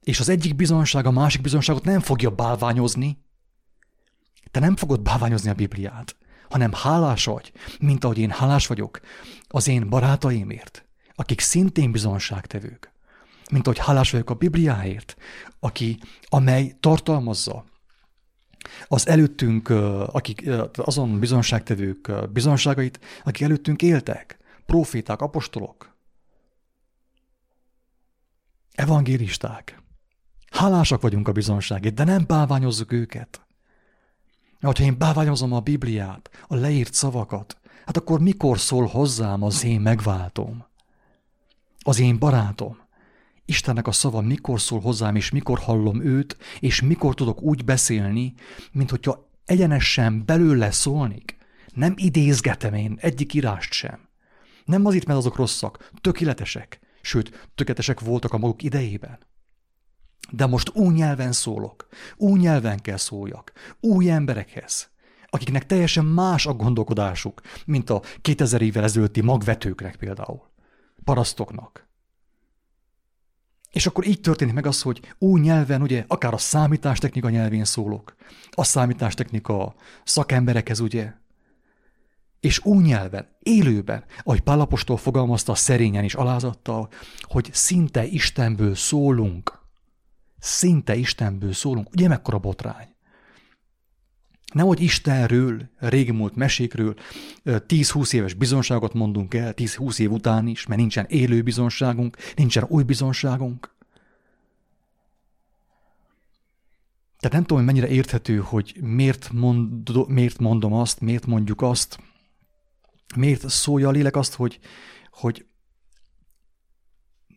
És 0.06 0.20
az 0.20 0.28
egyik 0.28 0.56
bizonság 0.56 1.06
a 1.06 1.10
másik 1.10 1.40
bizonságot 1.40 1.84
nem 1.84 2.00
fogja 2.00 2.30
bálványozni. 2.30 3.18
Te 4.50 4.60
nem 4.60 4.76
fogod 4.76 5.00
bálványozni 5.00 5.50
a 5.50 5.54
Bibliát, 5.54 6.16
hanem 6.48 6.72
hálás 6.72 7.24
vagy, 7.24 7.52
mint 7.80 8.04
ahogy 8.04 8.18
én 8.18 8.30
hálás 8.30 8.66
vagyok 8.66 9.00
az 9.48 9.68
én 9.68 9.88
barátaimért, 9.88 10.86
akik 11.14 11.40
szintén 11.40 11.92
bizonságtevők. 11.92 12.92
Mint 13.50 13.66
ahogy 13.66 13.78
hálás 13.78 14.10
vagyok 14.10 14.30
a 14.30 14.34
Bibliáért, 14.34 15.16
aki, 15.60 15.98
amely 16.22 16.76
tartalmazza 16.80 17.64
az 18.84 19.06
előttünk, 19.06 19.68
akik, 20.06 20.50
azon 20.74 21.18
bizonságtevők 21.18 22.30
bizonságait, 22.32 23.00
akik 23.24 23.42
előttünk 23.42 23.82
éltek, 23.82 24.38
proféták, 24.66 25.20
apostolok, 25.20 25.96
evangélisták. 28.72 29.84
Hálásak 30.56 31.00
vagyunk 31.00 31.28
a 31.28 31.32
bizonságért, 31.32 31.94
de 31.94 32.04
nem 32.04 32.24
bálványozzuk 32.26 32.92
őket. 32.92 33.46
Hogyha 34.60 34.84
én 34.84 34.98
bálványozom 34.98 35.52
a 35.52 35.60
Bibliát, 35.60 36.30
a 36.46 36.54
leírt 36.54 36.94
szavakat, 36.94 37.60
hát 37.86 37.96
akkor 37.96 38.20
mikor 38.20 38.58
szól 38.58 38.86
hozzám 38.86 39.42
az 39.42 39.64
én 39.64 39.80
megváltom? 39.80 40.66
Az 41.78 41.98
én 42.00 42.18
barátom? 42.18 42.78
Istennek 43.44 43.86
a 43.86 43.92
szava 43.92 44.20
mikor 44.20 44.60
szól 44.60 44.80
hozzám, 44.80 45.16
és 45.16 45.30
mikor 45.30 45.58
hallom 45.58 46.02
őt, 46.02 46.36
és 46.60 46.80
mikor 46.80 47.14
tudok 47.14 47.42
úgy 47.42 47.64
beszélni, 47.64 48.34
mint 48.72 48.90
hogyha 48.90 49.28
egyenesen 49.44 50.24
belőle 50.24 50.70
szólnik. 50.70 51.36
Nem 51.74 51.94
idézgetem 51.96 52.74
én 52.74 52.98
egyik 53.00 53.34
írást 53.34 53.72
sem. 53.72 54.08
Nem 54.64 54.86
azért, 54.86 55.06
mert 55.06 55.18
azok 55.18 55.36
rosszak, 55.36 55.90
tökéletesek, 56.00 56.80
sőt, 57.00 57.48
tökéletesek 57.54 58.00
voltak 58.00 58.32
a 58.32 58.38
maguk 58.38 58.62
idejében. 58.62 59.18
De 60.30 60.46
most 60.46 60.70
új 60.74 60.94
nyelven 60.94 61.32
szólok, 61.32 61.88
új 62.16 62.38
nyelven 62.38 62.80
kell 62.80 62.96
szóljak, 62.96 63.52
új 63.80 64.10
emberekhez, 64.10 64.90
akiknek 65.26 65.66
teljesen 65.66 66.04
más 66.04 66.46
a 66.46 66.54
gondolkodásuk, 66.54 67.40
mint 67.64 67.90
a 67.90 68.02
2000 68.20 68.62
évvel 68.62 68.84
ezelőtti 68.84 69.20
magvetőknek 69.20 69.96
például, 69.96 70.42
parasztoknak. 71.04 71.88
És 73.70 73.86
akkor 73.86 74.06
így 74.06 74.20
történik 74.20 74.54
meg 74.54 74.66
az, 74.66 74.82
hogy 74.82 75.00
új 75.18 75.40
nyelven, 75.40 75.82
ugye, 75.82 76.04
akár 76.08 76.34
a 76.34 76.38
számítástechnika 76.38 77.30
nyelvén 77.30 77.64
szólok, 77.64 78.14
a 78.50 78.64
számítástechnika 78.64 79.74
szakemberekhez, 80.04 80.80
ugye, 80.80 81.12
és 82.40 82.64
új 82.64 82.84
nyelven, 82.84 83.28
élőben, 83.42 84.04
ahogy 84.22 84.40
Pálapostól 84.40 84.96
fogalmazta 84.96 85.54
szerényen 85.54 86.04
és 86.04 86.14
alázattal, 86.14 86.88
hogy 87.20 87.48
szinte 87.52 88.04
Istenből 88.04 88.74
szólunk, 88.74 89.65
szinte 90.38 90.94
Istenből 90.96 91.52
szólunk, 91.52 91.90
ugye 91.92 92.08
mekkora 92.08 92.38
botrány. 92.38 92.94
Nehogy 94.52 94.80
Istenről, 94.80 95.70
régi 95.78 96.10
múlt 96.10 96.34
mesékről 96.34 96.94
10-20 97.44 98.12
éves 98.12 98.34
bizonságot 98.34 98.94
mondunk 98.94 99.34
el, 99.34 99.52
10-20 99.56 99.98
év 99.98 100.12
után 100.12 100.46
is, 100.46 100.66
mert 100.66 100.80
nincsen 100.80 101.06
élő 101.08 101.42
bizonságunk, 101.42 102.16
nincsen 102.34 102.64
új 102.68 102.82
bizonságunk. 102.82 103.74
Tehát 107.18 107.36
nem 107.36 107.44
tudom, 107.44 107.64
hogy 107.64 107.74
mennyire 107.74 107.88
érthető, 107.92 108.38
hogy 108.38 108.76
miért, 108.80 109.32
mond, 109.32 110.08
miért 110.08 110.38
mondom 110.38 110.72
azt, 110.72 111.00
miért 111.00 111.26
mondjuk 111.26 111.62
azt, 111.62 111.98
miért 113.16 113.48
szólja 113.48 113.88
a 113.88 113.90
lélek 113.90 114.16
azt, 114.16 114.34
hogy, 114.34 114.58
hogy 115.10 115.46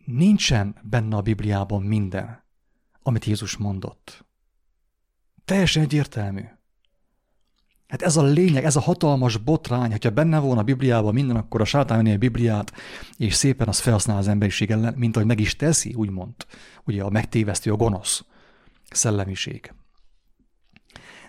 nincsen 0.04 0.76
benne 0.82 1.16
a 1.16 1.22
Bibliában 1.22 1.82
minden 1.82 2.48
amit 3.10 3.24
Jézus 3.24 3.56
mondott. 3.56 4.24
Teljesen 5.44 5.82
egyértelmű. 5.82 6.44
Hát 7.88 8.02
ez 8.02 8.16
a 8.16 8.22
lényeg, 8.22 8.64
ez 8.64 8.76
a 8.76 8.80
hatalmas 8.80 9.36
botrány, 9.36 9.90
hogyha 9.90 10.10
benne 10.10 10.38
volna 10.38 10.60
a 10.60 10.64
Bibliában 10.64 11.14
minden, 11.14 11.36
akkor 11.36 11.60
a 11.60 11.64
sátán 11.64 12.06
a 12.06 12.16
Bibliát, 12.16 12.72
és 13.16 13.34
szépen 13.34 13.68
az 13.68 13.80
felhasznál 13.80 14.16
az 14.16 14.28
emberiség 14.28 14.70
ellen, 14.70 14.94
mint 14.96 15.16
ahogy 15.16 15.28
meg 15.28 15.40
is 15.40 15.56
teszi, 15.56 15.94
úgymond. 15.94 16.34
Ugye 16.84 17.02
a 17.02 17.10
megtévesztő, 17.10 17.72
a 17.72 17.76
gonosz 17.76 18.24
szellemiség. 18.90 19.72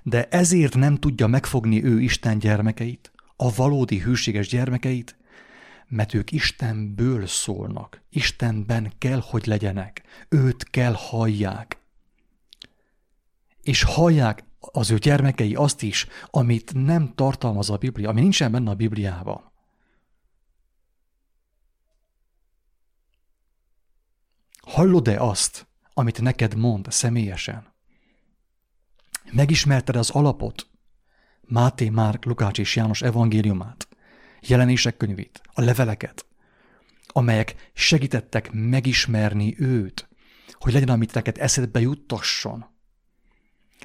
De 0.04 0.28
ezért 0.28 0.76
nem 0.76 0.96
tudja 0.96 1.28
megfogni 1.28 1.84
ő 1.84 2.02
Isten 2.02 2.40
gyermekeit, 2.40 3.12
a 3.36 3.54
valódi 3.54 4.00
hűséges 4.00 4.48
gyermekeit, 4.48 5.16
mert 5.92 6.14
ők 6.14 6.32
Istenből 6.32 7.28
szólnak. 7.28 8.02
Istenben 8.10 8.94
kell, 8.98 9.22
hogy 9.26 9.46
legyenek. 9.46 10.02
Őt 10.30 10.64
kell 10.64 10.94
hallják. 10.94 11.80
És 13.62 13.84
hallják 13.84 14.44
az 14.60 14.92
ő 14.92 14.98
gyermekei 14.98 15.56
azt 15.56 15.82
is, 15.82 16.08
amit 16.26 16.74
nem 16.74 17.14
tartalmaz 17.16 17.70
a 17.70 17.78
Biblia, 17.78 18.10
ami 18.10 18.22
nincsen 18.22 18.52
benne 18.52 18.70
a 18.70 18.76
Bibliában. 18.76 19.52
Hallod-e 24.62 25.22
azt, 25.22 25.68
amit 25.94 26.22
neked 26.22 26.56
mond 26.56 26.92
személyesen? 26.92 27.74
Megismerted 29.32 29.96
az 29.96 30.10
alapot? 30.10 30.70
Máté, 31.42 31.90
Márk, 31.90 32.26
Lukács 32.26 32.60
és 32.60 32.76
János 32.76 33.02
evangéliumát, 33.02 33.88
jelenések 34.42 34.98
könyvét, 34.98 35.42
a 35.54 35.62
leveleket, 35.62 36.26
amelyek 37.08 37.72
segítettek 37.74 38.52
megismerni 38.52 39.56
őt, 39.58 40.10
hogy 40.52 40.74
legyen, 40.74 40.90
amit 40.90 41.14
neked 41.14 41.38
eszedbe 41.38 41.80
juttasson. 41.80 42.66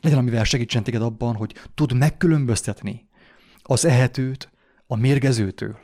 Legyen, 0.01 0.19
amivel 0.19 0.45
segítsen 0.45 0.83
téged 0.83 1.03
abban, 1.03 1.35
hogy 1.35 1.55
tud 1.75 1.92
megkülönböztetni 1.92 3.09
az 3.62 3.85
ehetőt 3.85 4.51
a 4.87 4.97
mérgezőtől. 4.97 5.79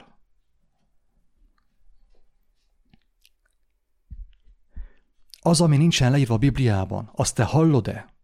Az, 5.40 5.60
ami 5.60 5.76
nincsen 5.76 6.10
leírva 6.10 6.34
a 6.34 6.38
Bibliában, 6.38 7.10
azt 7.14 7.34
te 7.34 7.44
hallod-e? 7.44 8.14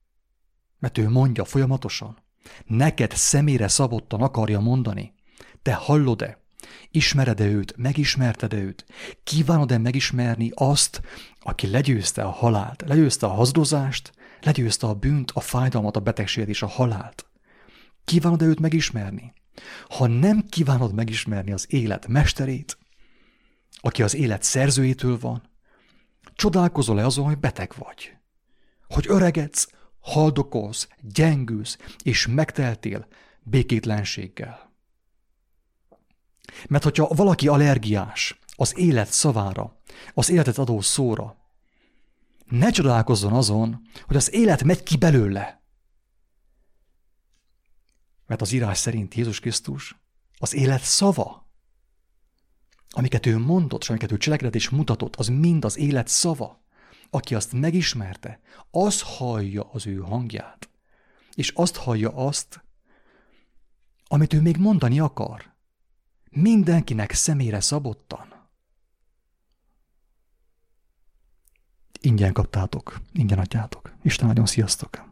Mert 0.79 0.99
ő 0.99 1.09
mondja 1.09 1.45
folyamatosan. 1.45 2.19
Neked 2.65 3.13
személyre 3.13 3.69
szabottan 3.69 4.23
akarja 4.23 4.61
mondani. 4.61 5.15
Te 5.62 5.75
hallod-e? 5.75 6.38
Ismered-e 6.90 7.44
őt? 7.44 7.77
Megismerted-e 7.77 8.57
őt? 8.57 8.87
Kívánod-e 9.25 9.79
megismerni 9.79 10.51
azt, 10.55 11.01
aki 11.40 11.66
legyőzte 11.66 12.23
a 12.23 12.31
halált, 12.31 12.85
legyőzte 12.87 13.27
a 13.27 13.31
hazdozást, 13.31 14.12
legyőzte 14.40 14.87
a 14.87 14.94
bűnt, 14.94 15.31
a 15.31 15.40
fájdalmat, 15.40 15.97
a 15.97 16.01
betegséget 16.01 16.49
és 16.49 16.62
a 16.62 16.66
halált? 16.66 17.27
Kívánod-e 18.05 18.44
őt 18.44 18.61
megismerni? 18.61 19.33
Ha 19.88 20.07
nem 20.07 20.47
kívánod 20.49 20.94
megismerni 20.94 21.53
az 21.53 21.66
élet 21.68 22.07
mesterét, 22.07 22.79
aki 23.81 24.03
az 24.03 24.14
élet 24.14 24.42
szerzőjétől 24.42 25.18
van, 25.18 25.42
csodálkozol-e 26.35 27.05
azon, 27.05 27.25
hogy 27.25 27.38
beteg 27.38 27.73
vagy? 27.79 28.12
Hogy 28.88 29.05
öregedsz, 29.09 29.68
haldokolsz, 30.01 30.88
gyengülsz, 31.01 31.79
és 32.03 32.27
megteltél 32.27 33.07
békétlenséggel. 33.42 34.68
Mert 36.69 36.85
hogyha 36.85 37.15
valaki 37.15 37.49
allergiás 37.49 38.39
az 38.57 38.79
élet 38.79 39.13
szavára, 39.13 39.81
az 40.15 40.31
életet 40.31 40.59
adó 40.59 40.81
szóra, 40.81 41.37
ne 42.45 42.71
csodálkozzon 42.71 43.33
azon, 43.33 43.83
hogy 44.07 44.17
az 44.17 44.33
élet 44.33 44.65
megy 44.65 44.83
ki 44.83 44.97
belőle. 44.97 45.63
Mert 48.27 48.41
az 48.41 48.53
írás 48.53 48.79
szerint 48.79 49.15
Jézus 49.15 49.41
Krisztus 49.41 49.97
az 50.39 50.55
élet 50.55 50.83
szava. 50.83 51.47
Amiket 52.91 53.27
ő 53.27 53.39
mondott, 53.39 53.83
és 53.83 53.89
amiket 53.89 54.13
ő 54.13 54.17
cselekedett 54.17 54.55
és 54.55 54.69
mutatott, 54.69 55.17
az 55.17 55.27
mind 55.27 55.65
az 55.65 55.77
élet 55.77 56.09
szava. 56.09 56.63
Aki 57.11 57.35
azt 57.35 57.53
megismerte, 57.53 58.41
az 58.71 59.03
hallja 59.03 59.71
az 59.73 59.87
ő 59.87 59.97
hangját. 59.97 60.71
És 61.35 61.51
azt 61.55 61.77
hallja 61.77 62.15
azt, 62.15 62.63
amit 64.07 64.33
ő 64.33 64.41
még 64.41 64.57
mondani 64.57 65.01
akar. 65.01 65.57
Mindenkinek 66.31 67.12
személyre 67.12 67.61
szabottan. 67.61 68.49
Ingyen 72.01 72.33
kaptátok, 72.33 73.01
ingyen 73.12 73.38
adjátok. 73.38 73.93
Isten 74.03 74.27
nagyon 74.27 74.47
sziasztok! 74.47 75.08